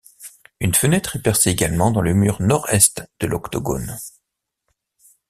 Une 0.59 0.73
fenêtre 0.73 1.17
est 1.17 1.21
percée 1.21 1.51
également 1.51 1.91
dans 1.91 2.01
le 2.01 2.15
mur 2.15 2.41
nord-est 2.41 3.03
de 3.19 3.27
l'octogone. 3.27 3.99